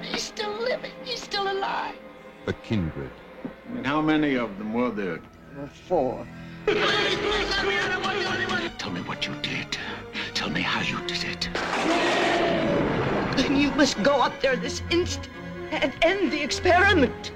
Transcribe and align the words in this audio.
God, 0.00 0.08
he's 0.12 0.22
still 0.22 0.52
living. 0.60 0.92
He's 1.04 1.22
still 1.22 1.50
alive. 1.50 1.94
A 2.46 2.52
kindred. 2.52 3.10
And 3.74 3.86
how 3.86 4.00
many 4.00 4.34
of 4.36 4.56
them 4.58 4.72
were 4.72 4.90
there? 4.90 5.20
Uh, 5.60 5.66
four. 5.66 6.26
Tell 8.78 8.90
me 8.92 9.00
what 9.02 9.26
you 9.26 9.34
did. 9.42 9.76
Tell 10.34 10.48
me 10.50 10.62
how 10.62 10.80
you 10.80 10.98
did 11.06 11.24
it. 11.24 11.48
Then 13.36 13.56
you 13.56 13.70
must 13.72 14.02
go 14.02 14.12
up 14.22 14.40
there 14.40 14.56
this 14.56 14.82
instant 14.90 15.28
and 15.70 15.92
end 16.02 16.32
the 16.32 16.42
experiment. 16.42 17.32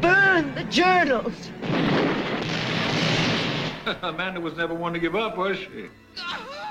Burn 0.00 0.54
the 0.54 0.64
journals. 0.64 1.50
Amanda 4.02 4.40
was 4.40 4.56
never 4.56 4.74
one 4.74 4.92
to 4.94 4.98
give 4.98 5.14
up, 5.14 5.36
was 5.36 5.58
she? 5.58 5.88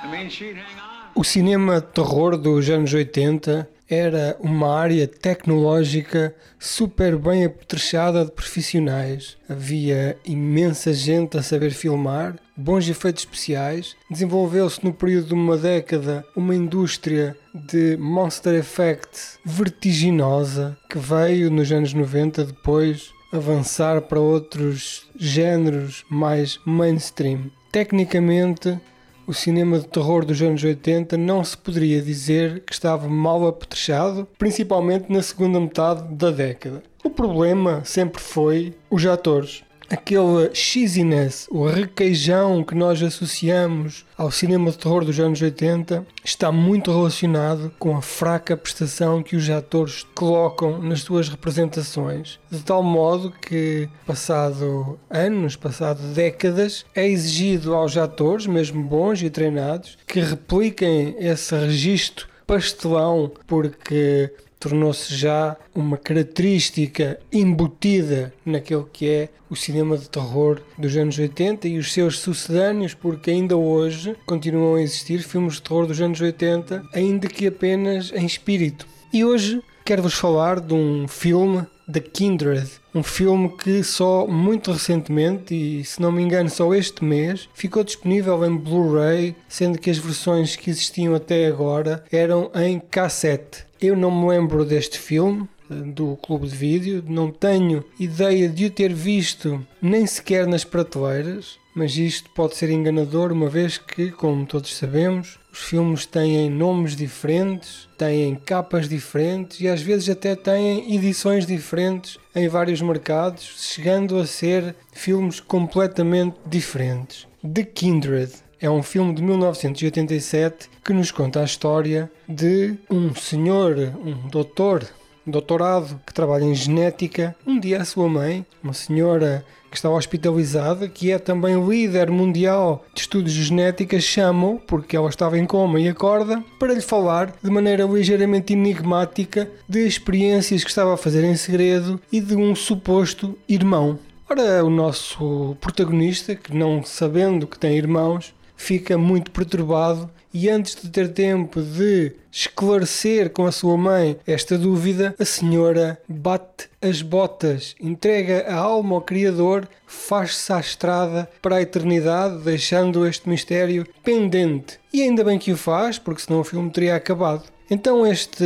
I 0.04 0.12
mean, 0.12 0.30
she'd 0.30 0.58
hang 0.58 0.80
on. 0.80 1.10
O 1.16 1.24
cinema 1.24 1.82
terror 1.82 2.38
dos 2.38 2.70
anos 2.70 2.94
80 2.94 3.77
era 3.90 4.36
uma 4.40 4.76
área 4.76 5.08
tecnológica 5.08 6.36
super 6.60 7.18
bem 7.18 7.46
apetrechada 7.46 8.26
de 8.26 8.32
profissionais. 8.32 9.38
Havia 9.48 10.18
imensa 10.26 10.94
gente 10.94 11.38
a 11.38 11.44
saber 11.44 11.72
filmar, 11.72 12.36
bons 12.56 12.88
efeitos 12.90 13.24
especiais. 13.24 13.96
Desenvolveu-se 14.10 14.84
no 14.84 14.94
período 14.94 15.28
de 15.28 15.34
uma 15.34 15.58
década 15.58 16.26
uma 16.36 16.56
indústria 16.56 17.36
de 17.54 17.96
monster 17.98 18.56
effect 18.56 19.40
vertiginosa 19.46 20.78
que 20.90 20.98
veio 20.98 21.50
nos 21.50 21.72
anos 21.72 21.94
90 21.94 22.46
depois 22.46 23.14
avançar 23.32 24.02
para 24.02 24.20
outros 24.20 25.08
géneros 25.16 26.06
mais 26.10 26.60
mainstream. 26.66 27.52
Tecnicamente, 27.72 28.80
o 29.28 29.34
cinema 29.34 29.78
de 29.78 29.88
terror 29.88 30.24
dos 30.24 30.42
anos 30.42 30.64
80 30.64 31.18
não 31.18 31.44
se 31.44 31.58
poderia 31.58 32.02
dizer 32.02 32.62
que 32.62 32.72
estava 32.72 33.10
mal 33.10 33.46
apetrechado, 33.46 34.26
principalmente 34.38 35.12
na 35.12 35.22
segunda 35.22 35.60
metade 35.60 36.16
da 36.16 36.32
década. 36.32 36.82
O 37.04 37.10
problema 37.10 37.84
sempre 37.84 38.22
foi 38.22 38.74
os 38.90 39.06
atores. 39.06 39.64
Aquele 39.90 40.54
cheesiness, 40.54 41.48
o 41.50 41.66
requeijão 41.66 42.64
que 42.64 42.76
nós 42.76 43.02
associamos 43.02 44.06
ao 44.18 44.30
cinema 44.30 44.70
de 44.70 44.78
terror 44.78 45.06
dos 45.06 45.18
anos 45.20 45.42
80 45.42 46.06
está 46.24 46.52
muito 46.52 46.92
relacionado 46.92 47.72
com 47.80 47.96
a 47.96 48.02
fraca 48.02 48.58
prestação 48.58 49.24
que 49.24 49.36
os 49.36 49.50
atores 49.50 50.06
colocam 50.14 50.82
nas 50.82 51.02
suas 51.02 51.30
representações, 51.30 52.38
de 52.52 52.60
tal 52.60 52.84
modo 52.84 53.32
que, 53.32 53.88
passado 54.06 55.00
anos, 55.10 55.56
passado 55.56 56.02
décadas, 56.14 56.86
é 56.94 57.08
exigido 57.08 57.74
aos 57.74 57.96
atores, 57.96 58.46
mesmo 58.46 58.84
bons 58.84 59.22
e 59.22 59.30
treinados, 59.30 59.98
que 60.06 60.20
repliquem 60.20 61.16
esse 61.20 61.56
registro 61.56 62.28
pastelão, 62.46 63.32
porque 63.46 64.32
tornou-se 64.60 65.16
já 65.16 65.56
uma 65.74 65.98
característica 65.98 67.20
embutida 67.32 68.34
naquele 68.46 68.86
que 68.92 69.10
é 69.10 69.30
o 69.50 69.56
cinema 69.56 69.98
de 69.98 70.10
terror 70.10 70.62
dos 70.78 70.96
anos 70.98 71.18
80 71.18 71.68
e 71.68 71.78
os 71.78 71.94
seus 71.94 72.20
sucedâneos, 72.20 72.94
porque 72.94 73.32
ainda 73.32 73.56
hoje 73.56 74.16
continuam 74.26 74.76
a 74.76 74.82
existir 74.82 75.20
filmes 75.20 75.56
de 75.56 75.62
terror 75.62 75.86
dos 75.86 76.02
anos 76.02 76.20
80, 76.20 76.84
ainda 76.94 77.28
que 77.28 77.48
apenas 77.48 78.12
em 78.14 78.26
espírito. 78.26 78.86
E 79.14 79.24
hoje 79.24 79.62
quero-vos 79.86 80.16
falar 80.16 80.60
de 80.60 80.74
um 80.74 81.08
filme 81.08 81.66
The 81.90 82.02
Kindred, 82.02 82.70
um 82.94 83.02
filme 83.02 83.48
que 83.58 83.82
só 83.82 84.28
muito 84.28 84.74
recentemente, 84.74 85.56
e 85.56 85.86
se 85.86 86.02
não 86.02 86.12
me 86.12 86.22
engano 86.22 86.50
só 86.50 86.74
este 86.74 87.06
mês, 87.06 87.48
ficou 87.54 87.82
disponível 87.82 88.44
em 88.46 88.58
Blu-ray, 88.58 89.34
sendo 89.48 89.80
que 89.80 89.90
as 89.90 89.98
versões 89.98 90.58
que 90.58 90.70
existiam 90.70 91.16
até 91.16 91.48
agora 91.48 92.04
eram 92.12 92.52
em 92.54 92.78
cassete. 92.78 93.67
Eu 93.82 93.96
não 93.96 94.12
me 94.12 94.28
lembro 94.28 94.66
deste 94.66 94.98
filme, 94.98 95.48
do 95.70 96.16
clube 96.18 96.48
de 96.48 96.56
vídeo, 96.56 97.04
não 97.08 97.32
tenho 97.32 97.84
ideia 98.00 98.48
de 98.48 98.66
o 98.66 98.72
ter 98.72 98.94
visto 98.94 99.66
nem 99.82 100.06
sequer 100.06 100.48
nas 100.48 100.64
prateleiras, 100.64 101.60
mas 101.76 101.96
isto 101.96 102.30
pode 102.32 102.56
ser 102.56 102.72
enganador, 102.72 103.32
uma 103.32 103.50
vez 103.50 103.78
que, 103.78 104.10
como 104.10 104.48
todos 104.48 104.76
sabemos, 104.76 105.38
os 105.54 105.60
filmes 105.60 106.06
têm 106.08 106.50
nomes 106.50 106.96
diferentes, 106.96 107.88
têm 107.98 108.34
capas 108.34 108.90
diferentes 108.90 109.60
e 109.60 109.68
às 109.68 109.82
vezes 109.82 110.10
até 110.10 110.36
têm 110.36 110.96
edições 110.96 111.46
diferentes 111.46 112.18
em 112.36 112.48
vários 112.48 112.82
mercados, 112.82 113.44
chegando 113.58 114.18
a 114.18 114.26
ser 114.26 114.76
filmes 114.92 115.40
completamente 115.40 116.36
diferentes. 116.48 117.28
The 117.44 117.64
Kindred 117.64 118.34
é 118.60 118.70
um 118.70 118.82
filme 118.82 119.14
de 119.14 119.22
1987 119.22 120.70
que 120.84 120.94
nos 120.94 121.12
conta 121.12 121.42
a 121.42 121.46
história 121.46 122.10
de 122.28 122.76
um 122.90 123.14
senhor, 123.14 123.78
um 124.04 124.28
doutor, 124.30 124.88
doutorado 125.26 126.00
que 126.06 126.14
trabalha 126.14 126.44
em 126.44 126.56
genética. 126.56 127.36
Um 127.46 127.60
dia 127.60 127.82
a 127.82 127.86
sua 127.86 128.08
mãe, 128.10 128.46
uma 128.64 128.74
senhora 128.74 129.46
que 129.70 129.76
está 129.76 129.90
hospitalizada, 129.90 130.88
que 130.88 131.12
é 131.12 131.20
também 131.20 131.62
líder 131.68 132.10
mundial 132.10 132.86
de 132.94 133.02
estudos 133.02 133.34
de 133.34 133.44
genética, 133.44 134.00
chamam, 134.00 134.60
porque 134.66 134.96
ela 134.96 135.10
estava 135.10 135.38
em 135.38 135.46
coma 135.46 135.80
e 135.80 135.90
acorda, 135.90 136.44
para 136.58 136.74
lhe 136.74 136.82
falar 136.82 137.34
de 137.44 137.50
maneira 137.52 137.84
ligeiramente 137.84 138.54
enigmática 138.54 139.50
de 139.68 139.86
experiências 139.86 140.64
que 140.64 140.70
estava 140.70 140.94
a 140.94 140.98
fazer 140.98 141.24
em 141.24 141.36
segredo 141.36 142.00
e 142.12 142.22
de 142.22 142.36
um 142.36 142.56
suposto 142.56 143.38
irmão. 143.48 144.00
Ora, 144.30 144.64
o 144.64 144.70
nosso 144.70 145.56
protagonista, 145.62 146.36
que 146.36 146.54
não 146.54 146.84
sabendo 146.84 147.48
que 147.48 147.58
tem 147.58 147.78
irmãos, 147.78 148.34
fica 148.58 148.98
muito 148.98 149.32
perturbado 149.32 150.10
e 150.34 150.50
antes 150.50 150.76
de 150.76 150.90
ter 150.90 151.14
tempo 151.14 151.62
de 151.62 152.12
esclarecer 152.32 153.30
com 153.30 153.46
a 153.46 153.52
sua 153.52 153.78
mãe 153.78 154.18
esta 154.28 154.58
dúvida, 154.58 155.16
a 155.18 155.24
senhora 155.26 156.00
bate 156.08 156.70
as 156.82 157.02
botas, 157.02 157.76
entrega 157.80 158.46
a 158.48 158.56
alma 158.56 158.96
ao 158.96 159.02
Criador, 159.02 159.68
faz-se 159.88 160.52
à 160.52 160.60
estrada 160.60 161.30
para 161.42 161.56
a 161.56 161.62
eternidade, 161.62 162.44
deixando 162.44 163.08
este 163.08 163.30
mistério 163.30 163.88
pendente. 164.04 164.80
E 164.94 165.02
ainda 165.02 165.24
bem 165.24 165.40
que 165.40 165.52
o 165.52 165.58
faz, 165.58 165.98
porque 165.98 166.22
senão 166.22 166.42
o 166.42 166.44
filme 166.44 166.70
teria 166.70 166.96
acabado. 166.96 167.44
Então 167.70 168.06
este 168.06 168.46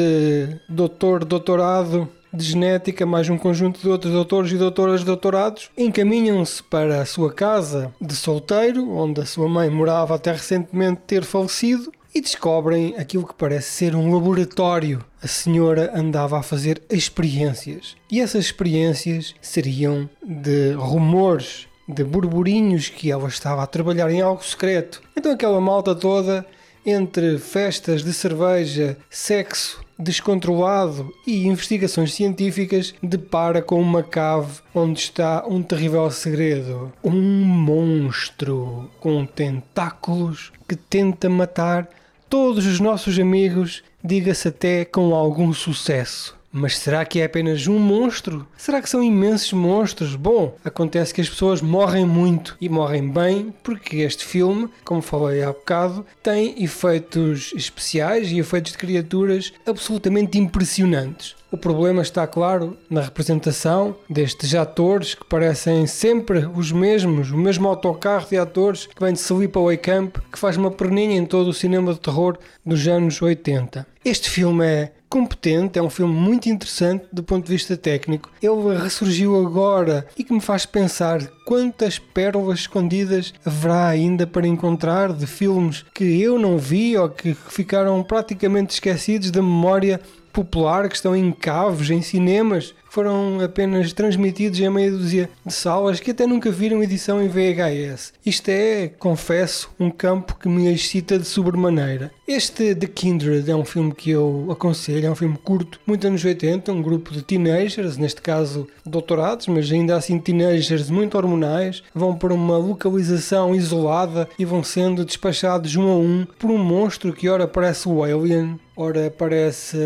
doutor, 0.69 1.25
doutorado 1.25 2.09
de 2.34 2.44
genética, 2.44 3.06
mais 3.06 3.30
um 3.30 3.38
conjunto 3.38 3.80
de 3.80 3.90
outros 3.90 4.14
doutores 4.14 4.52
e 4.52 4.58
doutoras 4.58 5.03
doutorados, 5.03 5.69
encaminham-se 5.78 6.64
para 6.64 7.02
a 7.02 7.06
sua 7.06 7.34
casa 7.34 7.94
de 8.00 8.16
solteiro, 8.16 8.90
onde 8.90 9.22
a 9.22 9.25
sua 9.25 9.47
mãe 9.47 9.69
morava 9.69 10.16
até 10.16 10.31
recentemente 10.31 11.02
ter 11.06 11.24
falecido, 11.24 11.92
e 12.14 12.19
descobrem 12.19 12.96
aquilo 12.97 13.25
que 13.25 13.34
parece 13.34 13.69
ser 13.69 13.96
um 13.96 14.14
laboratório. 14.14 15.03
A 15.24 15.28
senhora 15.28 15.92
andava 15.96 16.40
a 16.40 16.44
fazer 16.44 16.81
experiências, 16.90 17.96
e 18.09 18.19
essas 18.19 18.46
experiências 18.46 19.34
seriam 19.42 20.09
de 20.22 20.74
rumores, 20.74 21.68
de 21.88 22.03
burburinhos 22.03 22.90
que 22.90 23.12
ela 23.12 23.28
estava 23.28 23.63
a 23.63 23.68
trabalhar 23.68 24.09
em 24.12 24.22
algo 24.22 24.44
secreto. 24.44 25.02
Então 25.16 25.31
aquela 25.31 25.59
malta 25.59 25.96
toda 25.96 26.46
entre 26.86 27.38
festas 27.38 28.03
de 28.03 28.13
cerveja, 28.13 28.98
sexo 29.09 29.84
descontrolado 30.01 31.13
e 31.25 31.45
investigações 31.45 32.13
científicas 32.13 32.94
depara 33.01 33.62
com 33.62 33.79
uma 33.79 34.03
cave 34.03 34.59
onde 34.73 35.00
está 35.00 35.45
um 35.47 35.62
terrível 35.62 36.09
segredo. 36.09 36.91
Um 37.03 37.22
monstro 37.22 38.89
com 39.00 39.25
tentáculos 39.25 40.51
que 40.67 40.75
tenta 40.75 41.29
matar 41.29 41.88
todos 42.29 42.66
os 42.66 42.79
nossos 42.79 43.19
amigos, 43.19 43.84
diga-se 44.03 44.47
até 44.47 44.85
com 44.85 45.13
algum 45.13 45.53
sucesso. 45.53 46.40
Mas 46.51 46.77
será 46.77 47.06
que 47.06 47.21
é 47.21 47.25
apenas 47.25 47.65
um 47.68 47.80
monstro? 47.80 48.45
Será 48.57 48.81
que 48.81 48.89
são 48.89 49.01
imensos 49.01 49.53
monstros? 49.53 50.15
Bom, 50.15 50.56
acontece 50.65 51.13
que 51.13 51.21
as 51.21 51.30
pessoas 51.30 51.62
morrem 51.62 52.06
muito 52.06 52.57
e 52.59 52.68
morrem 52.68 53.07
bem 53.09 53.53
porque 53.63 53.98
este 53.98 54.25
filme, 54.25 54.69
como 54.83 55.01
falei 55.01 55.44
há 55.44 55.48
bocado, 55.48 56.06
tem 56.21 56.62
efeitos 56.62 57.53
especiais 57.56 58.31
e 58.31 58.39
efeitos 58.39 58.74
de 58.74 58.77
criaturas 58.77 59.53
absolutamente 59.65 60.38
impressionantes. 60.38 61.36
O 61.51 61.57
problema 61.57 62.01
está, 62.01 62.25
claro, 62.25 62.77
na 62.89 63.01
representação 63.01 63.95
destes 64.09 64.56
atores 64.56 65.13
que 65.15 65.25
parecem 65.25 65.86
sempre 65.86 66.45
os 66.56 66.71
mesmos, 66.71 67.31
o 67.31 67.38
mesmo 67.38 67.68
autocarro 67.68 68.30
de 68.30 68.38
atores 68.38 68.88
que 68.88 69.03
vem 69.03 69.12
de 69.12 69.19
Sleepaway 69.19 69.77
Camp, 69.77 70.18
que 70.31 70.39
faz 70.39 70.56
uma 70.56 70.71
perninha 70.71 71.18
em 71.18 71.25
todo 71.25 71.50
o 71.50 71.53
cinema 71.53 71.94
de 71.94 72.00
terror 72.00 72.38
dos 72.65 72.88
anos 72.88 73.21
80. 73.21 73.86
Este 74.06 74.30
filme 74.30 74.65
é 74.65 74.94
competente, 75.12 75.78
é 75.78 75.84
um 75.84 75.90
filme 75.90 76.13
muito 76.13 76.48
interessante 76.48 77.04
do 77.12 77.22
ponto 77.22 77.46
de 77.46 77.52
vista 77.52 77.75
técnico. 77.75 78.31
Ele 78.42 78.78
ressurgiu 78.81 79.46
agora 79.46 80.08
e 80.18 80.24
que 80.24 80.31
me 80.31 80.40
faz 80.40 80.66
pensar 80.66 81.22
quantas 81.46 82.00
pérolas 82.00 82.60
escondidas 82.60 83.34
haverá 83.46 83.90
ainda 83.90 84.25
para 84.25 84.48
encontrar 84.48 85.12
de 85.12 85.28
filmes 85.28 85.86
que 85.94 86.22
eu 86.22 86.40
não 86.40 86.58
vi 86.58 86.98
ou 86.98 87.10
que 87.10 87.34
ficaram 87.34 88.02
praticamente 88.02 88.74
esquecidos 88.74 89.31
da 89.31 89.42
memória 89.42 90.00
popular, 90.31 90.88
que 90.88 90.96
estão 90.96 91.13
em 91.13 91.30
caves, 91.31 91.90
em 91.90 92.02
cinemas. 92.02 92.74
Foram 92.91 93.39
apenas 93.39 93.93
transmitidos 93.93 94.59
em 94.59 94.69
meia 94.69 94.91
dúzia 94.91 95.29
de 95.45 95.53
salas 95.53 96.01
que 96.01 96.11
até 96.11 96.27
nunca 96.27 96.51
viram 96.51 96.83
edição 96.83 97.23
em 97.23 97.29
VHS. 97.29 98.11
Isto 98.25 98.49
é, 98.49 98.89
confesso, 98.89 99.71
um 99.79 99.89
campo 99.89 100.35
que 100.35 100.49
me 100.49 100.71
excita 100.71 101.17
de 101.17 101.23
sobremaneira. 101.23 102.11
Este 102.27 102.75
The 102.75 102.88
Kindred 102.88 103.49
é 103.49 103.55
um 103.55 103.63
filme 103.63 103.95
que 103.95 104.11
eu 104.11 104.49
aconselho, 104.51 105.07
é 105.07 105.09
um 105.09 105.15
filme 105.15 105.38
curto, 105.41 105.79
muito 105.88 106.05
anos 106.05 106.23
80, 106.23 106.69
um 106.73 106.81
grupo 106.81 107.13
de 107.13 107.21
teenagers, 107.21 107.95
neste 107.95 108.21
caso 108.21 108.67
doutorados, 108.85 109.47
mas 109.47 109.71
ainda 109.71 109.95
assim 109.95 110.19
teenagers 110.19 110.89
muito 110.89 111.15
hormonais, 111.15 111.81
vão 111.95 112.13
para 112.13 112.33
uma 112.33 112.57
localização 112.57 113.55
isolada 113.55 114.27
e 114.38 114.43
vão 114.43 114.65
sendo 114.65 115.05
despachados 115.05 115.77
um 115.77 115.89
a 115.89 115.95
um 115.95 116.27
por 116.38 116.51
um 116.51 116.57
monstro 116.57 117.13
que 117.13 117.29
ora 117.29 117.47
parece 117.47 117.88
o 117.88 118.03
Alien, 118.03 118.59
ora 118.75 119.09
parece 119.09 119.77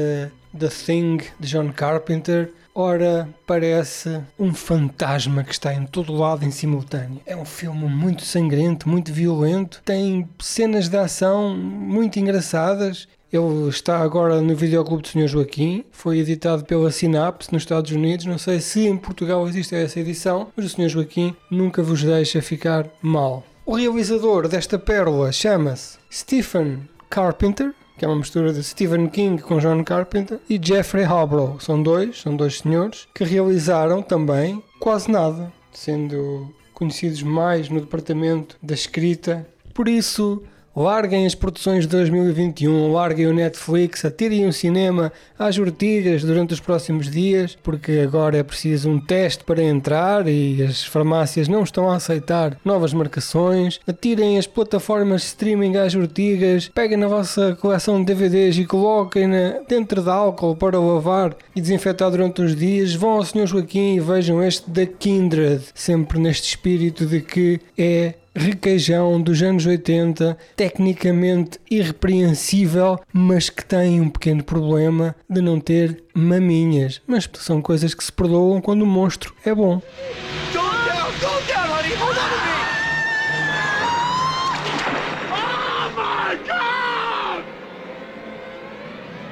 The 0.57 0.69
Thing 0.69 1.17
de 1.39 1.47
John 1.47 1.71
Carpenter, 1.71 2.51
ora 2.75 3.29
parece 3.47 4.21
um 4.37 4.53
fantasma 4.53 5.43
que 5.43 5.53
está 5.53 5.73
em 5.73 5.85
todo 5.85 6.13
lado 6.13 6.43
em 6.43 6.51
simultâneo. 6.51 7.21
É 7.25 7.35
um 7.35 7.45
filme 7.45 7.87
muito 7.87 8.23
sangrento, 8.23 8.89
muito 8.89 9.13
violento, 9.13 9.81
tem 9.85 10.27
cenas 10.39 10.89
de 10.89 10.97
ação 10.97 11.55
muito 11.55 12.19
engraçadas. 12.19 13.07
Ele 13.31 13.69
está 13.69 13.99
agora 13.99 14.39
no 14.41 14.55
videoclube 14.55 15.01
do 15.01 15.09
Sr. 15.09 15.27
Joaquim, 15.27 15.83
foi 15.91 16.19
editado 16.19 16.63
pela 16.63 16.91
Synapse 16.91 17.51
nos 17.51 17.63
Estados 17.63 17.91
Unidos. 17.91 18.25
Não 18.25 18.37
sei 18.37 18.59
se 18.59 18.87
em 18.87 18.97
Portugal 18.97 19.47
existe 19.47 19.75
essa 19.75 19.99
edição, 19.99 20.49
mas 20.55 20.65
o 20.65 20.69
Sr. 20.69 20.89
Joaquim 20.89 21.35
nunca 21.49 21.81
vos 21.81 22.03
deixa 22.03 22.41
ficar 22.41 22.87
mal. 23.01 23.43
O 23.65 23.75
realizador 23.75 24.47
desta 24.47 24.77
pérola 24.77 25.31
chama-se 25.31 25.97
Stephen 26.11 26.87
Carpenter, 27.09 27.73
que 27.97 28.05
é 28.05 28.07
uma 28.07 28.17
mistura 28.17 28.51
de 28.53 28.63
Stephen 28.63 29.07
King 29.07 29.41
com 29.41 29.59
John 29.59 29.83
Carpenter, 29.83 30.39
e 30.49 30.59
Jeffrey 30.61 31.05
Hobrow. 31.05 31.59
São 31.59 31.81
dois, 31.81 32.21
são 32.21 32.35
dois 32.35 32.59
senhores 32.59 33.07
que 33.13 33.23
realizaram 33.23 34.01
também 34.01 34.61
quase 34.79 35.09
nada, 35.09 35.51
sendo 35.71 36.53
conhecidos 36.73 37.23
mais 37.23 37.69
no 37.69 37.79
departamento 37.79 38.57
da 38.61 38.73
escrita. 38.73 39.47
Por 39.73 39.87
isso, 39.87 40.43
Larguem 40.75 41.25
as 41.25 41.33
produções 41.33 41.85
de 41.85 41.87
2021, 41.87 42.91
larguem 42.91 43.27
o 43.27 43.33
Netflix, 43.33 44.03
atirem 44.03 44.45
o 44.45 44.51
cinema 44.51 45.09
às 45.39 45.57
ortigas 45.57 46.21
durante 46.21 46.53
os 46.53 46.59
próximos 46.59 47.09
dias, 47.09 47.57
porque 47.63 48.01
agora 48.03 48.37
é 48.37 48.43
preciso 48.43 48.89
um 48.89 48.99
teste 48.99 49.45
para 49.45 49.63
entrar 49.63 50.27
e 50.27 50.61
as 50.61 50.83
farmácias 50.83 51.47
não 51.47 51.63
estão 51.63 51.89
a 51.89 51.95
aceitar 51.95 52.57
novas 52.65 52.93
marcações. 52.93 53.79
Atirem 53.87 54.37
as 54.37 54.47
plataformas 54.47 55.21
de 55.21 55.27
streaming 55.27 55.77
às 55.77 55.95
ortigas, 55.95 56.67
peguem 56.67 56.97
na 56.97 57.07
vossa 57.07 57.55
coleção 57.55 58.03
de 58.03 58.13
DVDs 58.13 58.57
e 58.57 58.65
coloquem-na 58.65 59.61
dentro 59.69 60.01
de 60.01 60.09
álcool 60.09 60.57
para 60.57 60.77
lavar 60.77 61.37
e 61.55 61.61
desinfetar 61.61 62.11
durante 62.11 62.41
uns 62.41 62.53
dias. 62.53 62.93
Vão 62.93 63.11
ao 63.11 63.23
Sr. 63.23 63.47
Joaquim 63.47 63.95
e 63.95 63.99
vejam 64.01 64.43
este 64.43 64.69
da 64.69 64.85
Kindred, 64.85 65.63
sempre 65.73 66.19
neste 66.19 66.49
espírito 66.49 67.05
de 67.05 67.21
que 67.21 67.61
é 67.77 68.15
requeijão 68.35 69.21
dos 69.21 69.41
anos 69.41 69.65
80, 69.65 70.37
tecnicamente 70.55 71.57
irrepreensível, 71.71 72.99
mas 73.13 73.49
que 73.49 73.65
tem 73.65 74.01
um 74.01 74.09
pequeno 74.09 74.43
problema 74.43 75.15
de 75.29 75.41
não 75.41 75.59
ter 75.59 76.03
maminhas. 76.13 77.01
Mas 77.07 77.29
são 77.35 77.61
coisas 77.61 77.93
que 77.93 78.03
se 78.03 78.11
perdoam 78.11 78.59
quando 78.59 78.81
o 78.81 78.85
monstro 78.85 79.33
é 79.45 79.55
bom. 79.55 79.81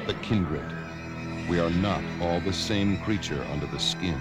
The 0.06 0.14
kindred. 0.22 0.62
We 1.48 1.60
are 1.60 1.70
not 1.70 2.02
all 2.22 2.40
the 2.40 2.52
same 2.52 2.96
creature 3.04 3.42
under 3.52 3.66
the 3.66 3.78
skin. 3.78 4.16